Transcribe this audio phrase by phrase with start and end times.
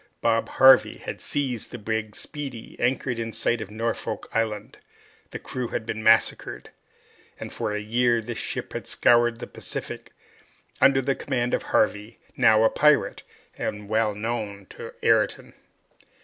[0.19, 4.79] Bob Harvey had seized the brig "Speedy," anchored in sight of Norfolk Island;
[5.29, 6.71] the crew had been massacred;
[7.39, 10.11] and for a year this ship had scoured the Pacific,
[10.81, 13.21] under the command of Harvey, now a pirate,
[13.59, 15.53] and well known to Ayrton!